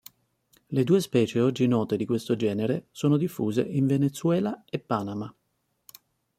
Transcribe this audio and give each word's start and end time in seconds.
Le 0.69 0.83
due 0.83 0.99
specie 0.99 1.39
oggi 1.41 1.67
note 1.67 1.95
di 1.95 2.05
questo 2.07 2.35
genere 2.35 2.87
sono 2.89 3.17
diffuse 3.17 3.61
in 3.61 3.85
Venezuela 3.85 4.63
e 4.67 4.79
Panama. 4.79 5.31